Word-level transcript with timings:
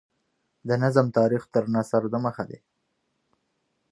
د 0.67 0.69
نظم 0.83 1.07
تاریخ 1.17 1.43
تر 1.53 1.63
نثر 1.75 2.01
دمخه 2.13 2.43
دﺉ. 2.49 2.59